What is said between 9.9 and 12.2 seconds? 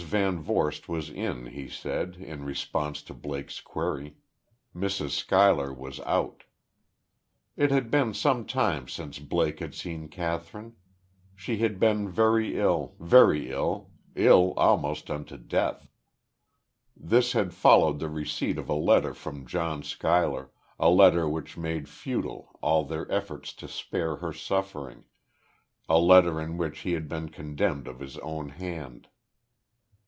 Kathryn. She had been